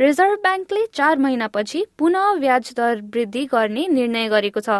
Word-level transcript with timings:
Reserve 0.00 0.38
ब्याङ्कले 0.42 0.84
चार 0.94 1.18
महिनापछि 1.18 1.84
पुनः 1.98 2.32
ब्याज 2.36 2.72
दर 2.76 3.00
वृद्धि 3.14 3.44
गर्ने 3.46 3.86
निर्णय 3.88 4.28
गरेको 4.28 4.60
छ। 4.60 4.78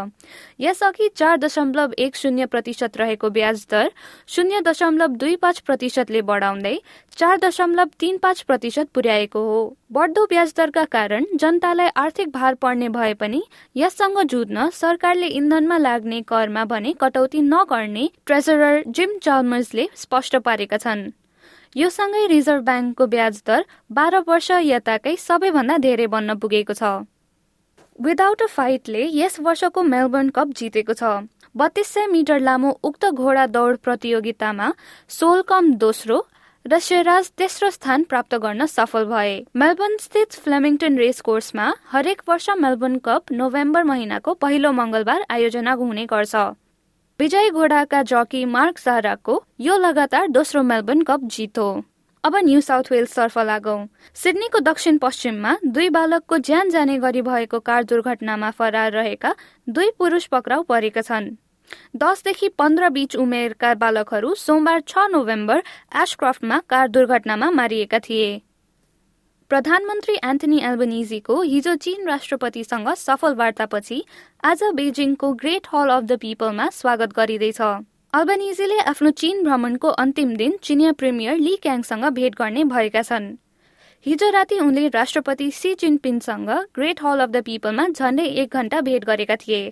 यसअघि 0.61 1.09
चार 1.17 1.37
दशमलव 1.39 1.93
एक 1.99 2.17
शून्य 2.17 2.47
प्रतिशत 2.47 2.97
रहेको 2.97 3.31
ब्याज 3.31 3.67
दर 3.71 3.91
शून्य 4.29 4.61
दशमलव 4.67 5.17
दुई 5.17 5.37
पाँच 5.37 5.61
प्रतिशतले 5.61 6.23
बढाउँदै 6.25 6.77
चार 7.17 7.37
दशमलव 7.39 7.91
तीन 8.01 8.19
पाँच 8.19 8.41
प्रतिशत 8.43 8.89
पुर्याएको 8.95 9.41
हो। 9.41 9.63
बढ्दो 9.93 10.25
ब्याज 10.27 10.55
दरका 10.57 10.85
कारण 10.91 11.25
जनतालाई 11.37 11.89
आर्थिक 11.97 12.31
भार 12.33 12.55
पर्ने 12.57 12.89
भए 12.91 13.15
पनि 13.15 13.43
यससँग 13.77 14.23
जुझ्न 14.27 14.69
सरकारले 14.75 15.27
इन्धनमा 15.39 15.79
लाग्ने 15.79 16.23
करमा 16.29 16.65
भने 16.67 16.95
कटौती 17.01 17.43
नगर्ने 17.45 18.09
ट्रेजरर 18.27 18.83
जिम 18.89 19.19
चार्मर्सले 19.19 19.89
स्पष्ट 19.97 20.37
पारेका 20.39 20.77
छन्। 20.77 21.11
यो 21.77 21.89
सँगै 21.91 22.27
रिजर्भ 22.27 22.65
ब्याङ्कको 22.65 23.07
ब्याज 23.15 23.43
दर 23.47 23.65
बाह्र 23.93 24.23
वर्ष 24.27 24.51
यताकै 24.65 25.17
सबैभन्दा 25.19 25.79
धेरै 25.87 26.07
बन्न 26.15 26.35
पुगेको 26.39 26.75
छ। 26.75 26.93
विदाउट 27.99 28.43
अ 28.43 28.47
फाइटले 28.51 29.03
यस 29.15 29.41
वर्षको 29.41 29.83
मेलबर्न 29.85 30.29
कप 30.37 30.49
जितेको 30.57 30.95
छ। 30.95 31.15
बत्तीस 31.57 31.89
सय 31.95 32.07
मिटर 32.11 32.41
लामो 32.41 32.71
उक्त 32.85 33.11
घोडा 33.11 33.47
दौड 33.47 33.77
प्रतियोगितामा 33.79 34.71
सोलकम 35.09 35.75
दोस्रो 35.83 36.17
र 36.65 36.79
शेराज 36.81 37.31
तेस्रो 37.39 37.69
स्थान 37.71 38.05
प्राप्त 38.11 38.35
गर्न 38.43 38.67
सफल 38.67 39.05
भए। 39.07 39.33
मेलबर्न 39.57 39.97
स्थित 40.01 40.33
फ्लेमिङटन 40.43 40.99
रेस 40.99 41.21
कोर्समा 41.21 41.67
हरेक 41.91 42.23
वर्ष 42.29 42.49
मेलबर्न 42.59 42.97
कप 43.05 43.33
नोभेम्बर 43.33 43.83
महिनाको 43.85 44.35
पहिलो 44.35 44.73
मङ्गलबार 44.73 45.25
आयोजना 45.31 45.73
हुने 45.81 46.07
गर्छ। 46.07 46.35
विजय 47.21 47.49
घोडाका 47.51 48.03
जकी 48.03 48.45
मार्क 48.45 48.79
साराको 48.79 49.35
यो 49.61 49.77
लगातार 49.79 50.27
दोस्रो 50.29 50.63
मेलबर्न 50.63 51.03
कप 51.03 51.21
जित। 51.25 51.59
हो 51.59 51.83
अब 52.25 52.37
न्यू 52.37 52.61
साउथ 52.61 52.91
वेल्स 52.91 53.15
तर्फ 53.17 53.39
लागौ। 53.41 53.77
सिडनीको 54.17 54.59
दक्षिण 54.61 54.99
पश्चिममा 54.99 55.55
दुई 55.67 55.89
बालकको 55.95 56.39
ज्यान 56.39 56.71
जाने 56.71 56.97
गरी 56.99 57.23
भएको 57.23 57.61
कार 57.61 57.85
दुर्घटनामा 57.85 58.51
फरार 58.51 58.91
रहेका 58.93 59.35
दुई 59.69 59.91
पुरुष 59.99 60.27
पक्राउ 60.27 60.63
परेका 60.63 61.03
छन्। 61.03 61.31
दसदेखि 61.97 62.49
पन्ध्र 62.59 62.89
बीच 62.91 63.17
उमेरका 63.17 63.75
बालकहरू 63.77 64.35
सोमबार 64.37 64.81
छ 64.81 65.07
नोभेम्बर 65.13 65.63
एशक्राफ्टमा 66.03 66.59
कार 66.69 66.89
दुर्घटनामा 66.89 67.51
मारिएका 67.53 67.99
थिए। 68.01 68.31
प्रधानमन्त्री 69.51 70.15
एन्थनी 70.25 70.59
एल्बनिजीको 70.65 71.41
हिजो 71.43 71.75
चीन 71.77 72.07
राष्ट्रपतिसँग 72.09 72.89
सफल 72.97 73.35
वार्तापछि 73.35 74.01
आज 74.45 74.63
बेजिङको 74.75 75.33
ग्रेट 75.35 75.67
हल 75.73 75.89
अफ 75.89 76.03
द 76.03 76.17
पिपलमा 76.19 76.69
स्वागत 76.73 77.13
गरिँदैछ। 77.13 77.61
अल्बनिजीले 77.61 78.79
आफ्नो 78.85 79.11
चीन 79.13 79.43
भ्रमणको 79.45 79.89
अन्तिम 79.99 80.35
दिन 80.37 80.57
चिनिया 80.63 80.93
प्रिमियर 80.93 81.37
ली 81.39 81.55
क्याङसँग 81.63 82.05
भेट 82.11 82.35
गर्ने 82.35 82.65
भएका 82.65 83.03
छन्। 83.03 83.31
हिजो 84.07 84.31
राति 84.31 84.59
उनले 84.59 84.89
राष्ट्रपति 84.89 85.51
सी 85.51 85.75
जिनपिङसँग 85.75 86.51
ग्रेट 86.75 87.03
हल 87.03 87.21
अफ 87.21 87.31
द 87.31 87.45
पिपलमा 87.45 87.89
झण्डै 87.89 88.25
एक 88.25 88.55
घण्टा 88.55 88.81
भेट 88.81 89.05
गरेका 89.05 89.37
थिए। 89.37 89.63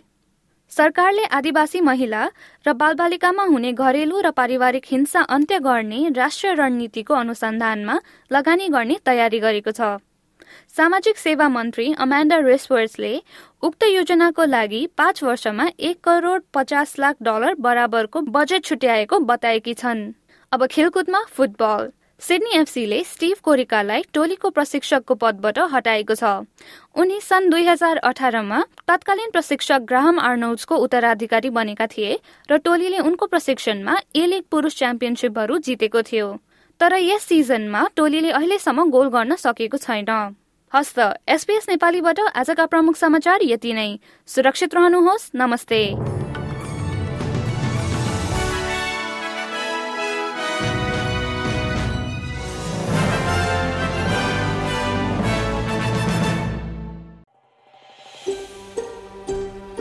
सरकारले 0.73 1.25
आदिवासी 1.37 1.81
महिला 1.81 2.27
र 2.66 2.72
बालबालिकामा 2.72 3.44
हुने 3.44 3.72
घरेलु 3.75 4.21
र 4.21 4.31
पारिवारिक 4.33 4.84
हिंसा 4.88 5.21
अन्त्य 5.28 5.59
गर्ने 5.59 5.99
राष्ट्रिय 6.16 6.53
रणनीतिको 6.55 7.15
अनुसन्धानमा 7.15 7.97
लगानी 8.31 8.69
गर्ने 8.69 8.97
तयारी 9.05 9.38
गरेको 9.38 9.71
छ। 9.71 10.00
सामाजिक 10.77 11.19
सेवा 11.19 11.49
मन्त्री 11.49 11.93
अमान्डा 11.99 12.38
रेसवर्सले 12.49 13.12
उक्त 13.62 13.84
योजनाको 13.84 14.44
लागि 14.49 14.81
पाँच 14.97 15.22
वर्षमा 15.22 15.69
एक 15.78 16.00
करोड 16.05 16.43
पचास 16.55 16.99
लाख 16.99 17.16
डलर 17.22 17.55
बराबरको 17.61 18.21
बजेट 18.32 18.65
छुट्याएको 18.65 19.19
बताएकी 19.28 19.75
छन्। 19.75 20.00
अब 20.53 20.66
खेलकुदमा 20.72 21.25
फुटबल। 21.37 21.93
सिडनी 22.22 22.56
एफसीले 22.56 23.03
स्टिभ 23.05 23.37
कोरिकालाई 23.43 24.03
टोलीको 24.15 24.50
प्रशिक्षकको 24.50 25.15
पदबाट 25.15 25.59
हटाएको 25.72 26.15
छ। 26.15 26.47
उनी 26.94 27.19
सन् 27.21 27.49
दुई 27.50 27.65
हजार 27.66 27.97
अठारमा 28.00 28.60
तत्कालीन 28.87 29.31
प्रशिक्षक 29.33 29.81
ग्राहम 29.83 30.21
आर्नौजको 30.21 30.77
उत्तराधिकारी 30.78 31.50
बनेका 31.50 31.87
थिए 31.88 32.12
र 32.49 32.59
टोलीले 32.62 32.99
उनको 33.03 33.27
प्रशिक्षणमा 33.27 33.99
ए 34.15 34.27
लिग 34.27 34.44
पुरुष 34.50 34.78
च्याम्पियनसिपहरू 34.78 35.59
जितेको 35.59 36.03
थियो। 36.03 36.31
तर 36.81 36.94
यस 37.00 37.27
सिजनमा 37.27 37.82
टोलीले 37.97 38.31
अहिलेसम्म 38.32 38.88
गोल 38.91 39.09
गर्न 39.11 39.34
सकेको 39.43 39.82
छैन। 39.82 40.15
हस्त 40.72 40.99
एसपीएस 41.28 41.69
नेपालीबाट 41.69 42.21
आजका 42.38 42.66
प्रमुख 42.66 42.97
समाचार 42.97 43.50
यति 43.50 43.72
नै। 43.75 43.91
सुरक्षित 44.28 44.75
रहनुहोस् 44.75 45.31
नमस्ते। 45.34 45.82